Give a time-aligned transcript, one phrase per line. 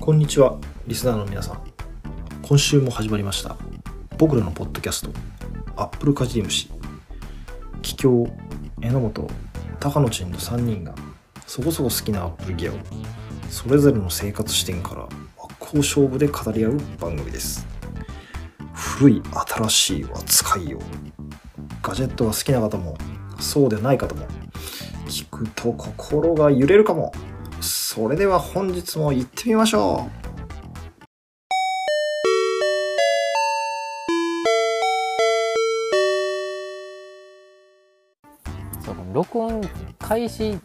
[0.00, 1.62] こんにちは、リスナーの皆さん。
[2.40, 3.54] 今週も始まりました。
[4.16, 5.10] 僕らのポッドキャスト、
[5.76, 6.70] アップルかじり虫。
[7.82, 8.32] 桔梗、
[8.80, 9.30] 榎本、
[9.78, 10.94] 高野ちんの3人が、
[11.46, 12.76] そこそこ好きなアップルギアを、
[13.50, 15.12] それぞれの生活視点から真っ
[15.58, 17.66] 向勝負で語り合う番組です。
[18.72, 20.80] 古い、新しいは使いよう。
[21.82, 22.96] ガジェットが好きな方も、
[23.38, 24.26] そうでない方も、
[25.06, 27.12] 聞くと心が揺れるかも。
[27.92, 30.08] それでは本日も行ってみましょ
[38.84, 39.60] そう録音
[39.98, 40.56] 開始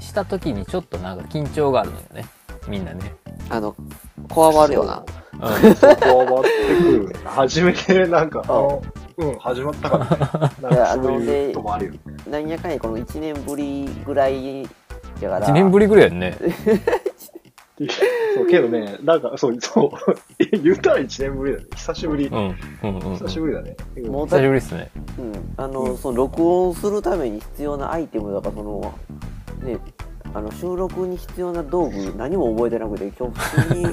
[0.00, 2.26] した時にちょっとなんか緊張があるのよね
[2.68, 3.14] みんなね、
[3.48, 3.74] あの、
[4.28, 5.02] こわばるよな。
[5.32, 7.16] うん、こう回ってくる。
[7.24, 8.82] 初めてなんか、あの
[9.16, 11.92] うん、始まったから、 なんいやかそういあのでうこともあるよ。
[12.28, 14.68] なんやかんやこの1年ぶりぐらい
[15.24, 15.46] やから。
[15.46, 16.36] 1年ぶりぐらいやんね。
[18.34, 19.90] そう、けどね、なんか、そう、そう、
[20.62, 21.64] 言ったら1年ぶりだね。
[21.74, 22.26] 久しぶり。
[22.26, 22.30] う。
[22.30, 22.94] んうんうん。
[22.94, 23.76] うん久しぶりだね。
[24.08, 24.90] もうだ久しぶりっすね。
[25.18, 28.94] うん、あの、その録音するために必要なアイテムだから、その、
[29.62, 29.78] ね、
[30.32, 33.86] あの収録に必要な道具何も覚えてなくて、今日普通に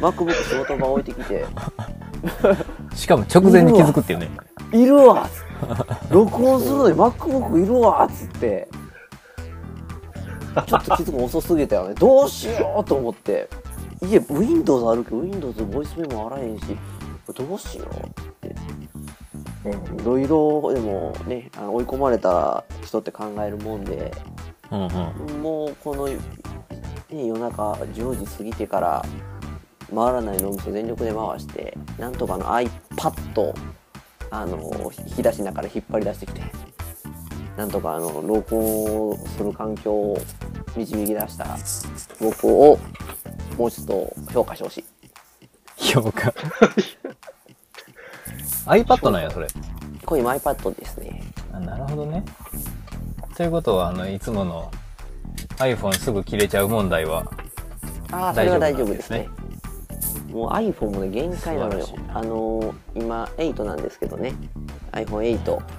[0.00, 1.44] MacBook 仕事場置いてきて、
[2.94, 4.30] しかも直前に気づくっていうね。
[4.72, 5.28] いるわ。
[6.10, 8.08] 録音するのに MacBook いるわ。
[8.10, 8.68] っつって、
[10.66, 11.94] ちょっと気づくの遅すぎたよね。
[11.94, 13.48] どうしようと思って、
[14.02, 16.64] いや、Windows あるけど、Windows ボイスメモあらへんし、
[17.26, 18.56] どうしようって。
[19.68, 24.12] いろいろでもねあの追い込まれた人って考えるもんで。
[24.70, 25.42] うんうん。
[25.42, 26.16] もうこの、ね、
[27.10, 29.04] 夜中10時過ぎてから
[29.94, 33.54] 回らない脳みそ全力で回してなんとかの iPad
[34.30, 36.42] あの引き出しの中から引っ張り出してきて
[37.58, 40.18] なんとかあの録音する環境を
[40.76, 41.58] 導き出した
[42.20, 42.78] 僕を
[43.56, 44.84] もうちょっと評価してほしい。
[45.92, 46.32] 評価。
[48.66, 49.48] iPad なんやそれ。
[50.06, 51.20] これ今 iPad ですね。
[51.52, 52.24] あなるほどね。
[53.36, 54.70] ということはあのいつもの
[55.56, 57.28] iPhone すぐ切れちゃう問題は
[58.12, 59.28] ああそれは大丈夫ですね。
[60.30, 61.88] もう iPhone もね限界なのよ。
[62.14, 64.32] あのー今8なんですけどね。
[64.92, 65.77] iPhone8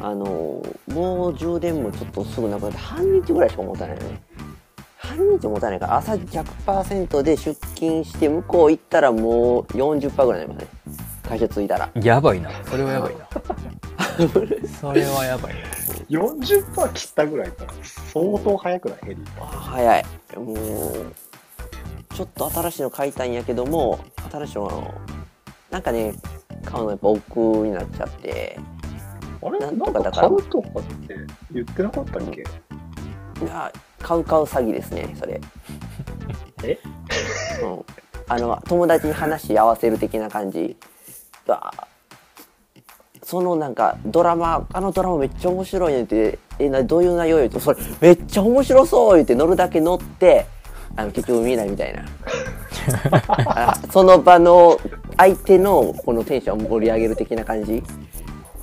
[0.00, 4.22] あのーもう充電もちょっとすぐなくなって半日ぐらいしか持たないのね。
[4.96, 11.04] 半日持たないから朝100%で出勤して向こう行ったらもう40%ぐらいになりますね。
[11.22, 11.90] 会社着いたら。
[11.94, 12.50] やばいな。
[12.64, 13.28] それはやばいな。
[14.80, 15.60] それはやばいな。
[16.08, 18.98] 40%切ったぐらいから、相当早くない？
[19.04, 19.18] ヘリ。
[19.38, 20.04] 早い。
[20.36, 20.56] もう
[22.14, 24.00] ちょっと新しいの買いたいんやけども
[24.32, 24.94] 新しいの
[25.70, 26.14] なんかね
[26.64, 28.58] 買うのやっぱ億劫になっちゃって
[29.42, 29.58] あれ？
[29.58, 30.28] ななんんかだから。
[30.28, 31.14] 買うとかって
[31.52, 32.42] 言ってなかったっけ？
[32.42, 32.44] い
[33.46, 35.40] や買う買う詐欺ですねそれ。
[36.64, 36.78] え？
[37.62, 37.84] うん。
[38.28, 40.76] あの友達に話し合わせる的な感じ。
[43.22, 50.46] そのなんかドラマあのドラマめっちゃ面白いねってえなどういう内容言うとそれめっちゃ面白そう言って乗るだけ乗って
[50.96, 52.04] あの結局見ないみたいな。
[53.46, 54.78] あその場の
[55.18, 57.82] 相手のこのテンションを盛り上げる的な感じ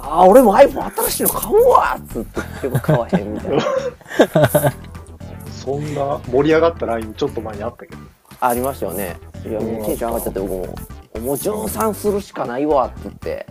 [0.07, 3.63] あー俺も iPhone 新しいの買うわっつって結局買わへんみたいな。
[5.51, 7.97] そんな盛り上がったラインちょっと前にあったけど。
[8.39, 9.17] ありましたよね。
[9.45, 10.75] いやもうテンション上がっちゃって僕も
[11.25, 13.45] もう蒸散するしかないわっつって。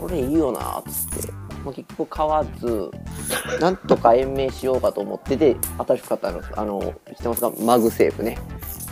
[0.00, 1.32] それいいよなっつって、
[1.64, 2.90] まあ、結局買わず
[3.60, 6.80] なんとか延命しようかと思ってで新しく買ったのあの
[7.16, 7.52] 知ってますか？
[7.60, 8.38] MagSafe ね。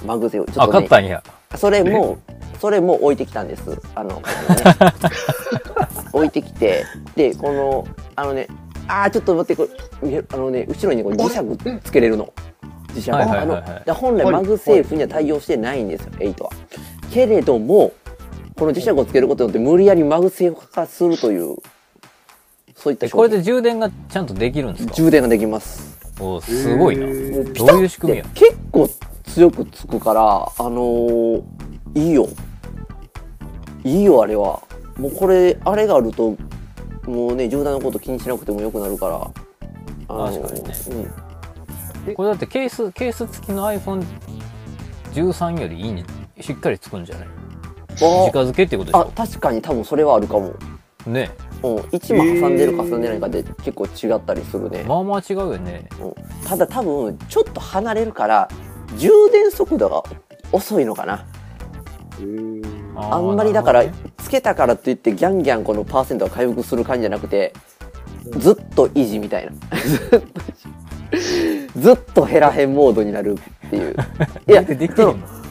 [0.05, 0.50] MagSafe。
[0.53, 0.78] ちょあっとね。
[0.81, 1.22] 買ったんや。
[1.56, 2.19] それも
[2.60, 3.62] それも置いてきたんです。
[3.94, 4.22] あのね、
[6.15, 6.85] 置いてきて
[7.17, 7.87] でこの
[8.17, 8.47] あのね
[8.89, 9.69] あーちょっと待ってこ
[10.03, 11.27] れ見えあのね後ろにこう磁
[11.75, 12.33] 石つけれるの。
[12.95, 13.11] 磁石。
[13.11, 16.51] はいはいあの本来 MagSafe には対応してないんですよ8は。
[17.11, 17.93] けれども
[18.57, 21.57] この磁石をつけることによって無理やり MagSafe 化するという
[22.77, 24.95] そういったえこれで充電がちゃんとできるんですか？
[24.95, 25.99] 充電ができます。
[26.21, 27.07] おすごいな。
[27.07, 28.25] どういう仕組みや？
[28.34, 28.89] 結構
[29.25, 31.43] 強くつくからあのー
[31.97, 32.28] いいよ。
[33.84, 34.63] いいよあれは
[34.99, 36.37] もうこれあれがあると
[37.07, 39.31] もうね充電のこと気にしなくてもよくなるから。
[40.07, 40.75] あ確かにね。
[42.07, 42.15] うん。
[42.15, 46.05] これだってケースケース付きの iPhone13 よりいいね。
[46.41, 47.29] しっかりつくんじゃない？
[48.01, 48.45] 直あ。
[48.45, 51.31] 付けってことでしあ確かに多分それはあるかも、ょね。
[51.63, 55.89] うん、位置も挟んでるか挟んでないかで結構違ったりするね、まあまあ違うよね。
[55.99, 56.15] うん。
[56.47, 58.49] ただ多分ちょっと離れるから
[58.99, 60.03] 充電速度が
[60.53, 61.25] 遅いのかな。
[62.97, 63.85] あんまりだから、
[64.34, 67.53] けたからといってギャンギャンこのパーセントが回復する感じじゃなくて
[68.39, 69.53] ずっと維持みたいな。
[71.77, 73.36] ずっと減らへんモードになる
[73.66, 73.95] っていう。
[74.48, 74.63] いや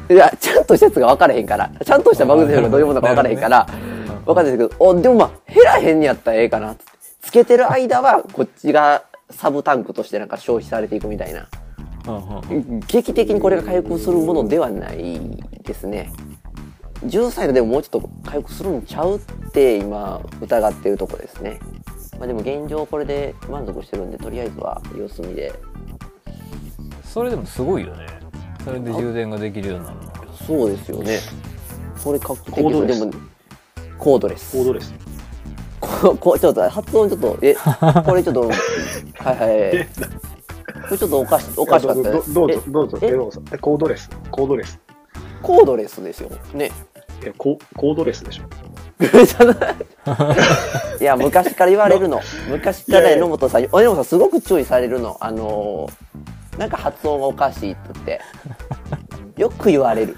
[0.10, 1.72] いや、ちゃんとしたやつが分からへんから。
[1.86, 3.68] ちゃんとしたマグネシウムがどういうものか分からへんから、
[4.26, 6.74] 分かんないですけど、お、でもまあ、減らへんにやったらええかな。
[6.74, 6.78] っ
[7.22, 11.48] つけてる間は、こっちがサブタンクとしてなんか消費されていくみたいな。
[12.88, 16.12] 劇的にこれが回復するものではないですね。
[17.06, 19.20] 10歳ででももうちょっと回復するんちゃうっ
[19.52, 21.60] て今疑ってるとこですね。
[22.18, 25.54] まあでも現状これで満足してるんで、とりあえずは様子見で。
[27.04, 28.08] それでもすごいよね
[28.64, 30.14] それで充電ができるようになるの
[30.48, 31.20] そうですよね。
[32.04, 33.14] これ画期的コードレスでも、
[33.98, 34.52] コードレス。
[34.52, 34.94] コードレス。
[35.80, 37.56] こ こちょっと発音ちょっと、え、
[38.06, 38.42] これちょっと、
[39.20, 39.88] はいはい。
[40.84, 42.34] これちょっとおかし、おかしかったどです。
[42.34, 42.54] どど
[42.84, 44.10] うぞ、どうぞ、コードレス。
[44.32, 44.80] コードレス。
[45.42, 46.30] コードレスですよ。
[46.54, 46.72] ね。
[47.26, 48.44] え、ココードレスでしょ。
[51.00, 52.22] いや、昔から言われるの。
[52.50, 55.18] 昔からいやいや榎本さん、榎本さんすごく注意されるの。
[55.20, 58.22] あのー、なんか発音がおかしいって言って。
[59.38, 60.18] よく言われる。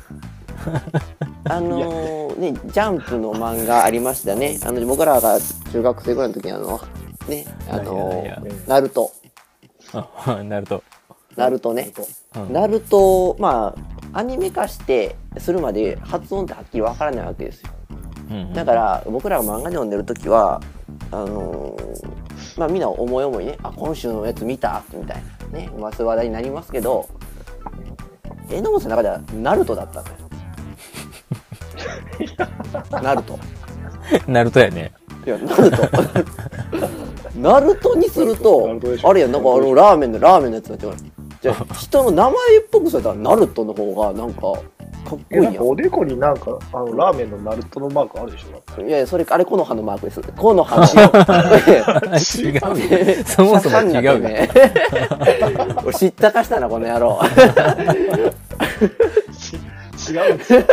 [1.46, 4.60] あのー、ね、ジャンプの漫画ありましたね。
[4.66, 5.40] あの、僕らが
[5.72, 6.80] 中学生ぐらいの時にあの、
[7.28, 9.12] ね、あのいやいやいー、ナルト。
[9.94, 10.84] あなると
[11.36, 11.92] ナルトね。
[12.36, 13.74] うんナルト、ま
[14.14, 17.70] あ、アニメ化してするまで発音ってはっきりわからないわけですよ。
[18.32, 18.54] うんうん。
[18.54, 20.62] だから僕らが漫画で読んでる時は
[21.12, 22.26] あのー
[22.58, 27.06] まあみんな思い思いね「あ今週のやつ見た?」みたいなねまあそういう話題になりますけど
[28.50, 30.18] 榎本さんの中ではナルトだったんだよ。
[33.02, 33.40] ナルト。
[34.28, 34.92] ナルトやね。
[35.26, 35.78] いやナルト。
[37.36, 38.70] ナルトにするナと
[39.04, 41.04] あれやなんかあのラーメンのラーメンのやつになって
[41.42, 42.36] じゃあ 人の名前っ
[42.72, 44.54] ぽくされたらナルトの方がなんか
[45.06, 50.90] かっこえ、いいやんおでこになんか、あの、ラーメンのナルトのマークあるでしょいやいやそれあれ木の葉のマークです 木の葉の違
[52.58, 54.50] うそもそも違うよね。
[55.86, 57.20] 俺知ったかしたな、この野郎。
[59.98, 60.64] ち 違うんですよ。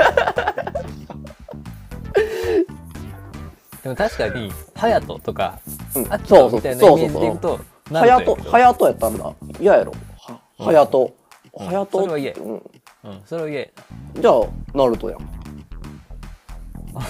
[3.82, 5.58] でも確かにハヤトとか
[5.96, 9.34] うんアキそうそうトみたいなそうそうイメージでいくとはやと、はやったんだ。
[9.60, 9.92] 嫌やろ。
[10.16, 11.12] ははやと。
[11.58, 12.00] うんはやと。
[12.00, 12.62] それは嫌やうん。
[13.04, 13.20] うん。
[13.24, 13.66] それは嫌や
[14.14, 14.42] じゃあ、
[14.74, 15.20] ナルトやん。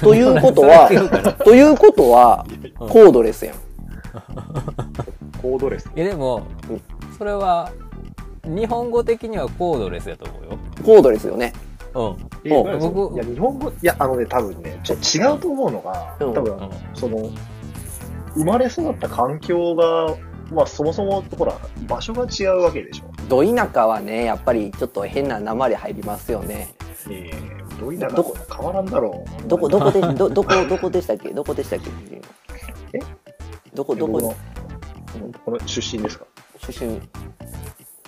[0.00, 0.88] ということは
[1.44, 2.46] ということは、
[2.78, 3.56] コードレスやん。
[5.40, 5.90] コードレス。
[5.94, 6.82] いやでもうん。
[7.18, 7.70] それは
[8.44, 10.58] 日本語的にはコードレスやと思うよ。
[10.84, 11.52] コードレスよね。
[11.94, 12.16] うん。
[12.44, 16.34] えお何それ僕いや、日本語、いや、あのね、多分ね、ちょっと違うと思うのが、うん。
[16.34, 16.70] 多分、うん。
[16.94, 17.30] その、
[18.34, 20.16] 生まれ育った環境が、
[20.50, 21.54] まあ、そもそも、ほら、
[21.86, 23.11] 場所が違うわけでしょ。
[23.28, 26.74] ど田舎はね、やっぱりちょっと変な鉛入りますよね。
[27.10, 29.48] ええどういなどこ変わらんだろう。
[29.48, 31.30] どこ、どこで、ど、どこ、どこでしたっけ？
[31.30, 31.90] どこでしたっけ？
[32.92, 33.00] え？
[33.74, 34.36] どこ、ど僕のこ、
[35.44, 36.26] この出身ですか？
[36.58, 37.00] 出身。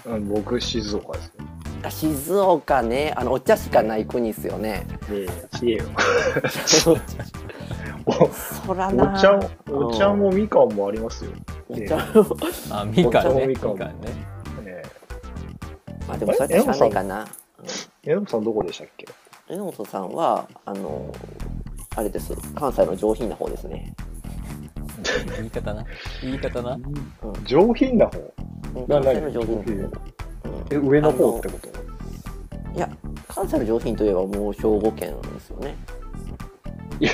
[0.07, 1.33] うん僕、静岡ですよ。
[1.83, 4.87] あ静岡ね、あの、お茶しかない国ですよね。
[5.11, 5.85] ええちげえよ。
[6.65, 6.95] そ
[8.75, 9.13] らおな。
[9.13, 9.51] お茶も、
[9.89, 11.33] お茶もみかんもありますよ。
[11.69, 11.99] お茶
[12.71, 13.49] あみかん。
[13.49, 14.24] みかんね
[16.25, 17.27] でもそれはしゃあないかな。
[18.05, 19.07] ええのさんどこでしたっけ？
[19.49, 21.13] 榎本さんは、あの、
[21.97, 22.35] あれです。
[22.55, 23.95] 関西の上品な方ですね。
[25.37, 25.85] 言い方な？
[26.23, 26.79] 言い方な？
[27.45, 28.19] 上品な方？
[28.75, 28.89] うん。
[28.89, 29.65] な関西の上品。
[29.67, 29.93] 何うん
[30.71, 31.69] え、上の方ってこと？
[32.75, 32.91] いや、
[33.29, 35.77] 関西の上品といえばもう兵庫県ですよね。
[37.01, 37.11] いや、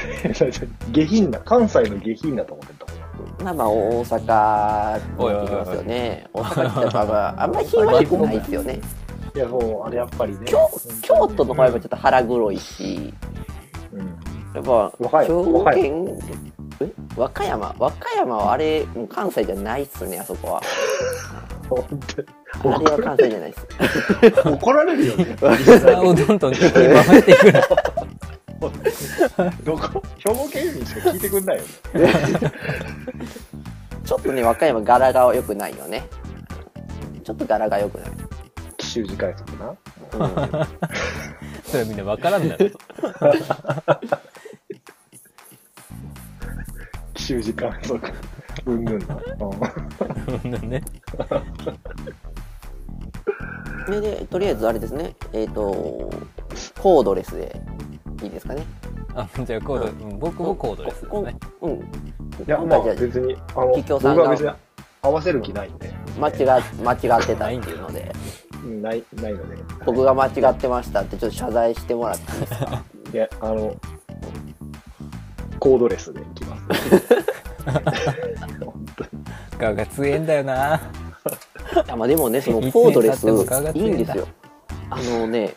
[0.93, 2.80] 下品な、関西の下品なと思ってた。
[3.43, 6.27] まあまあ大阪に行きますよね。
[6.33, 8.81] 大阪ってやっぱまああんまり品は良くないですよね。
[9.35, 10.41] いや、もう、あれやっぱりね。
[10.45, 10.59] 京
[11.03, 13.15] 京都の方はやっぱちょっと腹黒いし、
[13.93, 14.31] うん。
[14.55, 14.93] やっぱ
[15.23, 16.19] 兵庫県、
[16.81, 17.75] え和歌山？
[17.79, 20.63] 和歌山はあれ、もう関西じゃないっすね、あそこは。
[21.69, 21.85] 本
[22.65, 23.67] あれは関西じゃないっす。
[24.49, 25.37] 怒られるよね。
[25.79, 27.61] 皿をどんどん敵に回っていくな
[29.65, 30.03] どこ？
[30.19, 31.69] 兵庫県民しか聞いてくんないよね。
[34.05, 36.09] ちょっとね、和歌山柄が良くないよね。
[37.25, 38.11] ちょっと柄が良くない。
[38.77, 39.71] 奇襲次回作な。
[39.71, 39.73] う
[40.27, 40.31] ん
[41.65, 42.71] それはみんな分からんだろ
[47.15, 48.13] 奇襲時間則。
[48.67, 49.07] うんぬんな。
[50.45, 50.83] うんね
[53.89, 56.11] でで、とりあえずあれですね、えっ、と、
[56.81, 57.61] コードレスで
[58.23, 58.65] いいですかね。
[59.15, 61.73] あじゃあコード、うん僕もコードレスですねうん。
[61.73, 61.79] い
[62.47, 64.51] や、まあじゃ別に、あの、僕は別に
[65.03, 68.13] 合わせる気ないんで、間違間違ってたっていうので、
[68.65, 69.57] うんない、ないので。
[69.85, 72.85] 僕が間違ってましたってちょっと謝罪してもらっていいですか？
[73.13, 73.77] いや、あの、
[75.59, 76.63] コードレスでいきます。
[79.59, 80.81] ガが強えんだよな
[81.85, 83.27] いやまあでもね、そのコードレス、
[83.75, 84.27] いいんですよ。
[84.89, 85.55] あのね、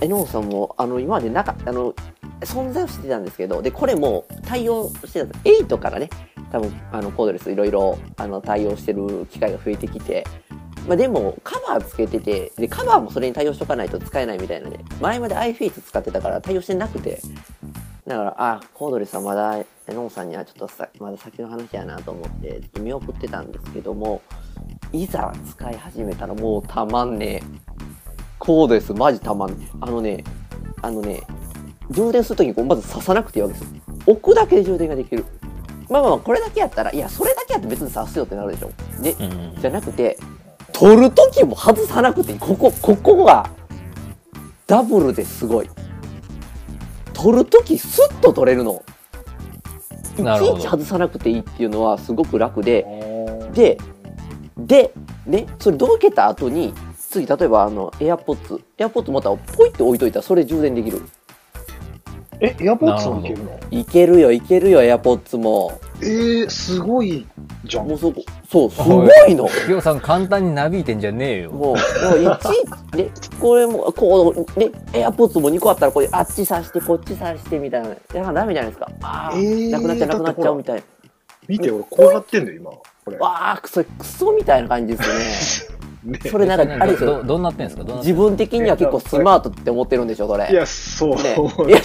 [0.00, 1.94] 榎本さんもあの今までなかあの
[2.40, 5.64] 存在を知ってたんですけどでこれも対応してたんです。
[5.64, 6.10] 8からね
[6.52, 10.24] 多分あのコードレスいろいろあの対応してる機会が増えてきて、
[10.86, 14.78] まあ、でもカバーつけててでカバーもそれに対応しとかないと使えないみたいなね。
[15.00, 17.20] 前まで iFace 使ってたから対応してなくて。
[18.06, 24.22] だからあコードレスはまだ榎本さんにはちょっとさまだ先の話やなと思ってちょっと見送ってたんですけども
[24.92, 28.05] いざ使い始めたらもうたまんねえ。
[28.38, 29.58] コードレスマジたまん。
[29.58, 30.24] ねえあのね
[30.82, 31.22] あのね
[31.90, 33.80] 充電するときにまず刺さなくていいわけですよ。
[34.06, 35.24] 置くだけで充電ができる。
[35.88, 38.70] まあまあまあこれだけやったらいやそれだけやって別に刺すよってなるでしょ。
[39.02, 39.60] でうん。
[39.60, 40.18] じゃなくて
[40.72, 42.38] 取る時も外さなくていい。
[42.38, 43.48] ここここが
[44.66, 45.70] ダブルですごい。
[47.12, 48.82] 取る時スッと取れるの。
[50.18, 52.84] いちいち外さなくていいっていうのはすごく楽で。
[52.84, 53.52] ー。
[53.52, 53.78] で
[54.56, 54.92] で
[55.26, 56.74] ねそれどけた後に
[57.10, 61.02] 次例えばあの AirPods AirPods またポイって置いといたらそれ充電できる
[62.38, 63.58] え、エアポッツもいけるの？
[63.70, 67.26] いけるよいけるよ AirPods もえー、すごい
[67.64, 67.88] じゃん。
[67.88, 71.52] もうそこそうすごいのきよさん簡単になびいてんじゃねえよ。
[71.52, 72.38] もう、もうい
[72.92, 73.10] ち、ね、
[73.40, 77.88] これも、こう、ね、エアポッツも2個あったら、これ、あっち刺して、こっち刺して、みたいな。
[77.88, 78.90] だからダメじゃないですか。
[79.02, 80.82] ああ、えーなくなっちゃう、なくなっちゃう、みたいな。
[81.48, 82.70] 見て、俺、こうやってんの、今。
[82.70, 83.16] これ。
[83.16, 85.75] わあ、それ、クソみたいな感じですね。
[86.06, 87.22] ねそれなんか、あれですどよ。
[87.24, 87.82] どうなってんすか？
[87.96, 90.48] 自分的には結構スマートって思ってるんでしょ、それ。
[90.50, 91.66] いや、そう。
[91.66, 91.74] ね。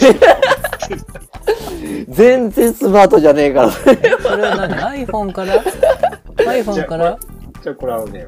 [2.09, 3.67] 全然スマートじゃねえから。
[3.69, 5.63] かそれは何 ?iPhone から
[6.37, 7.17] ?iPhone から？
[7.63, 8.27] じゃあ、これあのね、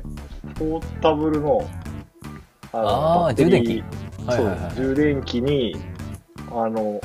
[0.57, 1.65] ポータブルの、
[2.71, 3.63] あのあ充電
[4.25, 5.75] はいはいはいそう、充電器に、
[6.51, 7.01] あの、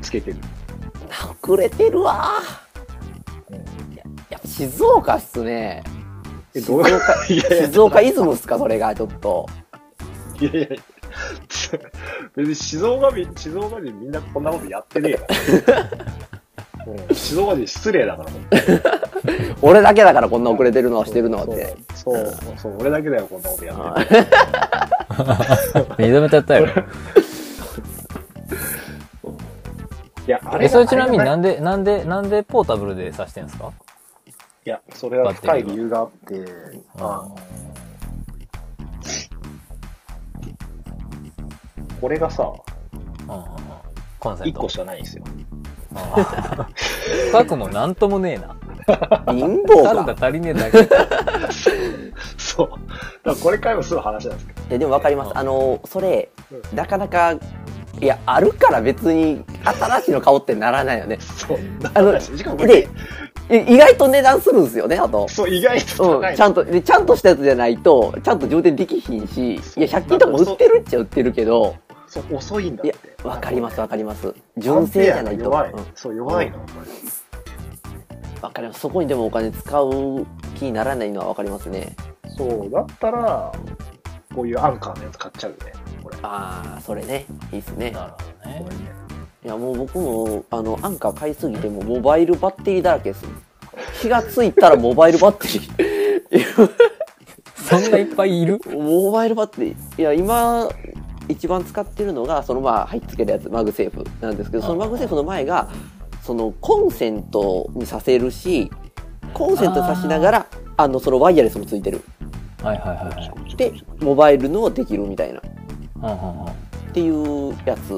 [0.00, 0.36] つけてる。
[1.48, 2.30] 隠れてるわ
[3.50, 3.58] うや
[4.30, 5.82] やっぱ静岡っすね。
[6.54, 9.46] え、どういういやいや、静岡イズムっすか、それが、ちょっと。
[10.40, 10.68] いやいや、
[12.36, 15.90] 別に静岡人、静岡人みんなこんなことやってねえから。
[16.84, 18.30] うん静岡人失礼だから、
[19.62, 21.76] 俺だけだからこんな遅れてるのはしてるのはって。
[21.94, 24.16] そう、そう、俺だけだよ、こんなことやって
[25.08, 26.66] あ 認めちゃったよ。
[30.26, 33.70] いや、あえ、それちなみになんで、なんで、なんでポータブルで挿してんすか？
[34.64, 36.44] いや、それは深い理由があって、
[36.96, 37.36] あの、
[42.00, 42.52] これがさ、
[44.20, 44.68] コンセント1個。
[44.68, 45.24] しかないんですよ。
[47.30, 48.56] 深くもなんともねえな。
[49.32, 50.26] 貧乏数がか。
[50.26, 50.78] 足りねえだけ。
[52.38, 52.68] そう。
[52.68, 52.78] だか
[53.24, 54.60] らこれからもすぐ話なんですけど。
[54.60, 55.36] いやでもわかります。
[55.36, 57.34] あの、それう、なかなか、
[58.00, 61.18] いや、あるから別に新しいの買おうってならないよね。
[61.20, 61.58] そう。
[61.94, 62.86] あのしかもこれで、い
[63.58, 65.28] 意外と値段するんですよね、あと。
[65.28, 74.34] そう、意外とうん、ちゃんと、で、ちゃんとしたやつじゃないと、ちゃんと充電できひんし、いや、100均とかも売ってるっちゃ売ってるけど、そう、遅いんだっいやて。、わかりますわかります。
[74.58, 75.44] 純正じゃないと。
[75.44, 75.86] 弱いうん。
[75.94, 76.58] そう、弱いの。
[78.42, 78.80] わかります。
[78.80, 81.96] そこにでもお金使う気にならないのはわかりますね。
[82.36, 83.52] そう、だったら、
[84.34, 85.72] こういう Anker のやつ買っちゃうよね。
[86.02, 86.16] これ。
[86.22, 87.26] ああ、それね。
[87.52, 87.90] いいっすね。
[87.90, 88.70] なるほどねこ。
[88.70, 89.01] れね。
[89.44, 93.24] いや、もう僕も、あの、 Anker 買いすぎても、モバイルバッテリーだらけです。
[94.00, 96.70] 気がついたらモバイルバッテリー。
[97.68, 98.60] そんないっぱいいる？
[98.70, 100.00] モバイルバッテリー。
[100.00, 100.68] いや、今、
[101.28, 105.68] 一番使ってるのが、そのまあ、貼っつけるやつ、 MagSafe なんですけど、その MagSafe の前が、
[106.22, 108.70] そのコンセントにさせるし、
[109.34, 110.46] コンセントさしながら、
[110.76, 112.00] あの、そのワイヤレスもついてる。
[112.62, 113.56] はいはいはいはい。
[113.56, 115.40] で、モバイルのできるみたいな。
[115.96, 117.94] うんうんうんっていうやつ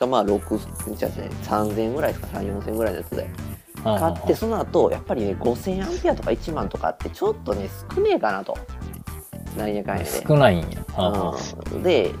[0.00, 3.28] が、まあ、6、じゃあね、3000円ぐらいですか、3、4000円ぐらいのやつで。
[3.84, 8.56] 買って、その後、やっぱりね、5000アンペアとか1万とかって、ちょっとね、少ねえかなと。
[9.56, 10.10] なんやかんやで。
[10.26, 10.84] 少ないんや。
[11.72, 12.12] うんで、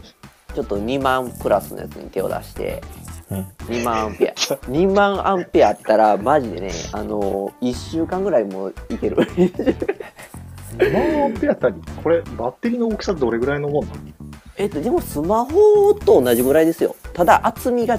[0.54, 2.82] ちょっと2万プラスのやつに手を出して、
[3.30, 4.32] うん2万アンペア。
[4.34, 9.16] 2万アンペアあったら、マジでね、あの、1週間ぐらいもいける。
[9.16, 14.19] 2万アンペアったり、これ、バッテリーの大きさどれぐらいのもんなの
[14.60, 16.94] えっと、でもスマホと同じぐらいですよ。
[17.14, 17.98] ただ厚みが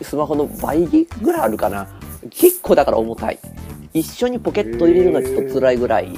[0.00, 1.86] スマホの倍ぐらいあるかな。
[2.30, 3.38] 結構だから重たい。
[3.92, 6.10] 一緒にポケット入れるのはちょっと辛いぐらい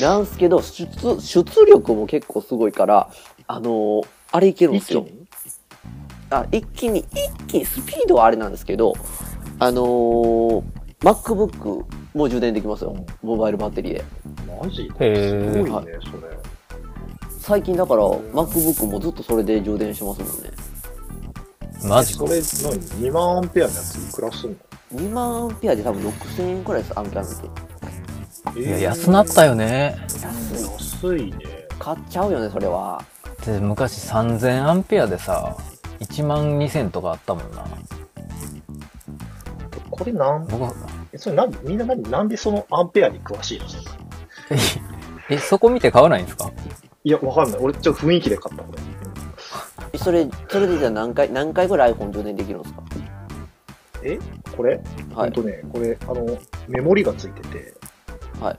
[0.00, 0.86] なんすけど、出、
[1.20, 3.10] 出力も結構すごいから、
[3.48, 5.04] あのーあれいけるんですよ。
[6.30, 8.94] あ、一気に、一気にスピードはあれなんですけど、
[9.58, 10.62] あのー
[11.00, 13.04] MacBook も充電できますよ。
[13.20, 14.04] モバイルバッテリーで。
[14.46, 14.82] マジ？
[14.82, 15.52] へえ。
[15.52, 16.53] すごいね、それ。
[17.46, 20.50] 最近だから MacBook もずっとそれで充電してますもんね。
[21.86, 22.26] マジかそ。
[22.26, 24.56] れ、何 ?2 万アンペアのやついくらすんの
[24.94, 28.60] ？2万アンペアで多分6000円くらいです、アンペアの時。
[28.60, 29.94] いや、安なったよね。
[30.22, 30.62] 安い。
[30.62, 31.66] 安いね。
[31.78, 33.04] 買っちゃうよね、それは。
[33.44, 35.54] で昔3000アンペアでさ
[36.00, 37.62] 1万2000とかあったもんな
[39.90, 40.72] これなん、僕は
[41.12, 43.66] えそれなんみんな何なんでそのアンペアに詳しいの？
[45.28, 46.50] えそこ見て買わないんですか？
[47.04, 47.60] いや、わかんない。
[47.60, 48.78] 俺ちょっと雰囲気で買った、これ。
[49.92, 52.82] えそれそれでじゃあ何回何回ぐらい iPhone 充電できるんですか？
[54.02, 54.18] え？
[54.56, 54.76] これ？
[54.76, 54.82] はい。
[55.14, 57.74] ほんとね、これ、あの、メモリがついてて、
[58.40, 58.56] はい。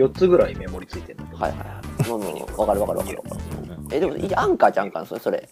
[0.00, 2.58] 4つぐらいメモリついてるんだけど、はいはいはい。
[2.58, 3.40] わかるわかるわかるわかる。
[3.96, 5.48] えでもい アンカーじゃんかんそれそれ。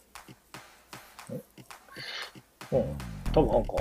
[2.72, 2.84] うん。
[3.32, 3.72] 多分なんか、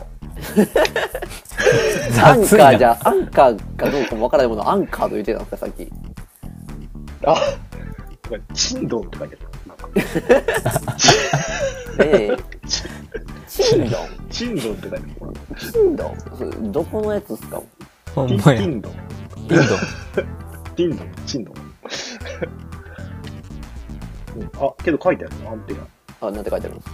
[2.30, 5.92] アンカー雑いなじゃアンカーかどうかもわからないものをアンカーと言ってたんですかさっき。
[7.26, 7.36] あ
[8.54, 9.48] チンドンって書いてあ
[12.04, 12.38] ええ
[13.48, 15.04] チンドンチンドンって書いてある。
[15.72, 17.62] チンドンどこのやつっすか？
[18.14, 18.62] ほティんまや。
[18.62, 18.90] インティンド。
[18.90, 18.94] ン。
[19.48, 19.56] ド
[20.76, 21.04] ティンド。
[21.04, 21.56] ン、チンドン。
[24.38, 25.76] うん、あ、けど書いてあるの、アンペ
[26.22, 26.28] ア。
[26.28, 26.90] あなんて書いてあるんです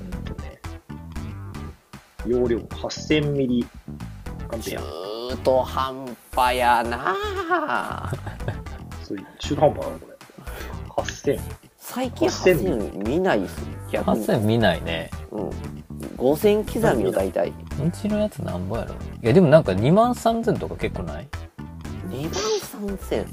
[0.00, 0.60] うんとね、
[2.26, 2.58] 容量。
[2.58, 3.66] 8000ミリ。
[4.50, 4.80] アンペア。
[4.80, 7.14] 中途半端やな
[7.50, 8.12] あ
[9.08, 9.22] そうい。
[9.22, 10.16] う中途半端なのこれ。
[11.02, 11.40] 8000。
[11.78, 13.56] 最近8000 8000見ないっす
[13.90, 15.10] 逆に、8000見ないね。
[15.30, 15.48] うん、
[16.18, 17.48] 5000刻みを大体。
[17.48, 18.94] うちのやつなんぼやろ。
[19.22, 21.28] いやでもなんか2万3000とか結構ない
[22.08, 22.22] ？2
[22.82, 23.26] 万3000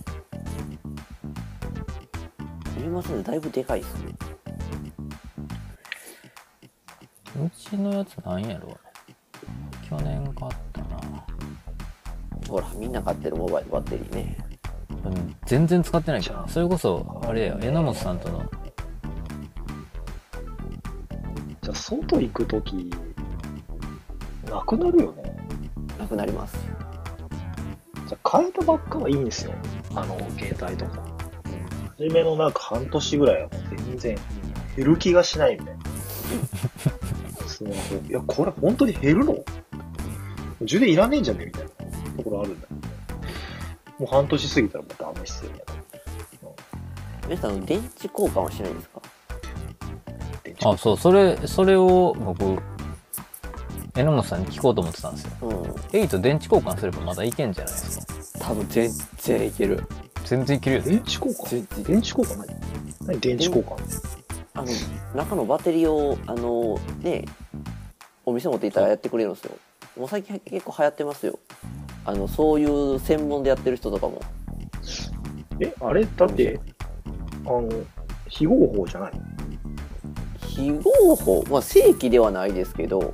[2.77, 4.13] 2万3000だいぶでかいっすね。
[7.45, 8.77] うちのやつなんやろ。
[9.89, 11.25] 去年買ったな。
[12.47, 14.37] ほらみんな買ってるモバイルバッテリーね。
[14.39, 14.44] うん
[15.45, 18.43] 全然使ってないからそれこそあれや榎本さんとの
[21.61, 22.91] じゃあ、外行くとき、
[24.47, 25.35] なくなるよね。
[25.97, 26.55] なくなります
[28.07, 29.53] じゃあ、変えたばっかはいいんですよ。
[29.95, 31.03] あの、携帯とか。
[31.97, 34.17] 初めのなんか半年ぐらいはもう全然
[34.75, 35.83] 減る気がしないみたいな。
[37.47, 37.75] スマホ。
[38.07, 39.43] いや、これ本当に減るの？
[40.61, 41.43] 充電いらねえんじゃね？
[41.43, 41.69] えみたいな
[43.99, 45.51] もう半年過ぎたらもうダメっすよ。
[47.27, 47.65] 皆さん。
[47.65, 49.01] 電池交換はしないんですか？
[50.43, 52.61] 電池あそうそれそれを僕
[53.95, 55.31] 榎本さんに聞こうと思ってたんですよ。
[55.41, 55.61] うん。
[55.71, 58.05] 8電池交換すればまだいけんじゃないです
[58.37, 58.45] か？
[58.45, 59.83] 多分全然いける。
[60.25, 60.89] 全然いけるよね。
[60.89, 61.83] 電池交換？
[61.87, 62.37] 電池交換？
[62.37, 63.07] 何？
[63.07, 63.75] 何電池交換？
[64.55, 64.67] あの
[65.15, 67.25] 中のバッテリーをあのね
[68.25, 69.51] お店持っていったらやってくれるんですよ。
[69.97, 71.39] もう最近結構流行ってますよ
[72.05, 74.21] あのそういう専門でやってる人とかも。
[75.59, 76.05] え、あれ？
[76.05, 76.59] だって、
[77.45, 77.69] あの、
[78.27, 79.11] 非合法じゃない？
[80.47, 81.43] 非合法？
[81.49, 83.13] まあ正規ではないですけど。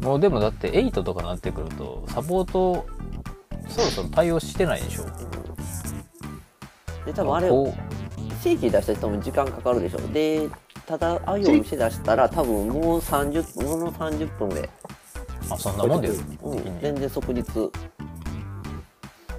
[0.00, 2.86] もうでもだって8とかなってくるとサポート
[3.68, 5.04] そろそろ対応してないでしょ。
[7.04, 7.74] で多分あれこ
[8.42, 9.98] 正規出した人も時間かかるでしょ。
[10.12, 10.48] で
[10.86, 14.68] ただああいうお店出したら多分もう30分もの30分で、う
[15.50, 16.24] あそんなもんです。
[16.42, 17.42] うん、全然即日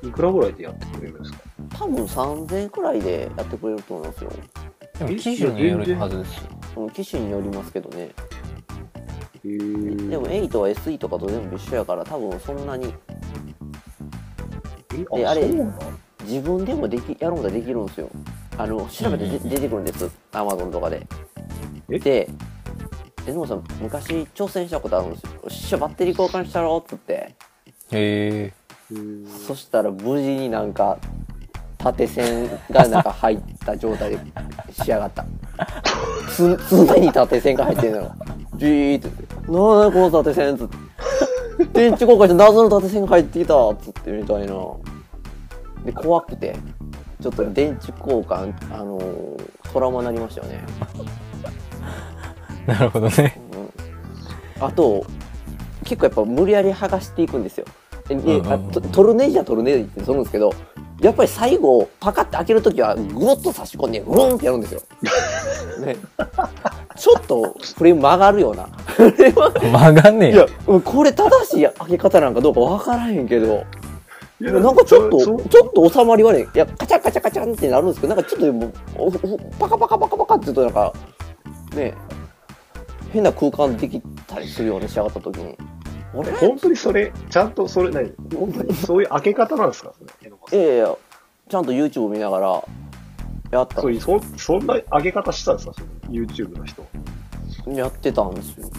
[0.04, 1.40] いくらぐらいでやってくれるんですか？
[1.70, 4.32] 多分3000円くらいでやってくれると思いますよ。
[5.00, 6.42] でも機種によるはずですよ。
[6.78, 8.10] うん機種によりますけどね。
[9.44, 12.94] でも8は SE とかと全部一緒やから多分そんなに。
[14.94, 15.48] えであれ
[16.24, 18.10] 自分でもできやろうとできるんですよ。
[18.58, 20.10] あの調べて出てくるんです。
[20.32, 21.06] Amazon とかで。
[21.90, 22.00] え？
[22.00, 22.30] で
[23.26, 27.14] 榎本さん昔挑戦したことあるんですよ「よっしゃバッテリー交換したろ」っつって。
[27.14, 27.36] へ
[27.92, 28.54] え
[29.46, 30.98] そしたら無事になんか
[31.78, 34.20] 縦線がなんか入った状態で
[34.72, 35.26] 仕上がった。
[36.30, 38.16] つ常に縦線が入ってるの
[38.56, 40.78] ジーって言って「なんだこの縦線」っつって
[41.74, 44.54] 「電池交換して謎の縦線が入ってきた」っつってみたいな。
[45.86, 46.56] で怖くて。
[47.20, 50.64] ちょっと電池交換あのートラウマになりましたよね、
[52.66, 53.42] なるほどね。
[54.58, 55.06] うん、あと
[55.84, 57.66] 結構やっぱ無理やり剥がしていくんですよ
[58.08, 60.54] トトルネジはトルネジってするんですけど
[61.02, 64.82] やっぱり最後パカッて開ける時はグッと差し込んでグーンってやるんですよ、
[65.86, 65.96] ね、
[66.96, 68.64] ちょっとフレーム曲がるような。
[68.64, 73.64] これは曲がんねえいやうんこれ正しい開け方なんかどうかわからへんけど。
[74.40, 79.12] なんかちょっとそちょっと収まり悪いいやカチャンカチャンカチャンってなるんですけどなんかちょっとでもおお
[79.58, 80.94] パカパカパカパカって言うとなんか
[81.76, 81.96] ね
[83.12, 85.58] 変な空間できたりするように仕上がった時に
[86.14, 88.74] あれ本当にそれ、ちゃんとそれ何、本当に？
[88.74, 89.94] そういう開け方なんですか？
[89.98, 90.96] それ、いやいや
[91.50, 92.64] ちゃんと YouTube 見ながら
[93.52, 95.74] やったそういうそそんな開け方したんですか？
[95.76, 96.86] その ?YouTube の人。
[97.68, 98.70] やってたんですよ。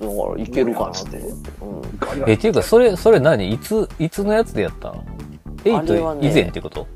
[0.00, 3.52] だからいけるかなって、うん、えっていうかそれそれ何？
[3.52, 4.92] いついつのやつでやった？
[4.92, 5.04] の
[5.78, 6.86] あれは ?8 ね以前ってこと？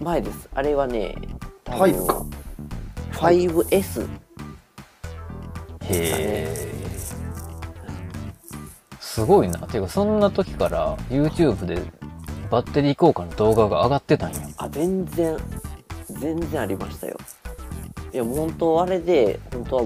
[0.00, 0.48] 前です。
[0.54, 1.14] あれはね
[1.64, 2.26] 多分はいか。
[3.12, 4.08] 5S へ
[5.88, 6.79] え。
[9.20, 9.58] すごいな。
[9.66, 11.82] ていうか、そんな時から YouTube で
[12.50, 14.40] バッテリー交換の動画が上がってたんや。
[14.56, 15.36] あ全然
[16.18, 17.16] 全然ありましたよ
[18.12, 19.82] いやもう本当あれで本当は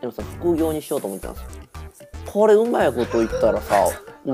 [0.00, 1.48] でもさ副業にしようと思ってたんですよ
[2.26, 3.86] これうまいこと言ったらさ
[4.26, 4.30] う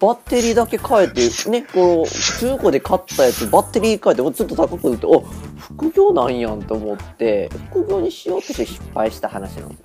[0.00, 5.20] バッテリーだけ変えてねこの中古で買ったやつバッテリー変えてちょっと高く売ってお
[5.56, 9.76] 副業なんやんと思って副業にしようとして失敗した話なんで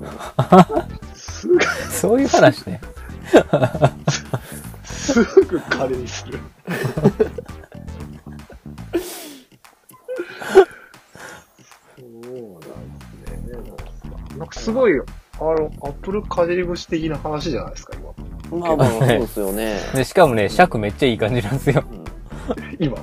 [1.15, 1.56] すよ
[1.91, 2.82] そういう話ね。
[4.83, 6.39] すぐ金にする。
[11.97, 14.37] そうなんですね。
[14.37, 15.03] なんかすごい、あ
[15.43, 18.13] の、アップルかじり節的な話じゃないですか、今。
[18.59, 21.83] まあまあそうですよね、で、しかもね、尺めっちゃいい感じなんですよ。
[21.91, 21.99] うん
[22.79, 22.97] 今。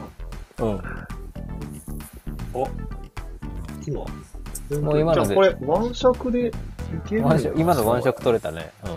[0.58, 0.80] うん。
[3.86, 4.00] 今。
[4.80, 6.52] もう今のでじゃあこれ、ワン尺でい
[7.06, 8.72] けるんワンじゃない尺今のワン尺取れたね。
[8.84, 8.95] うん。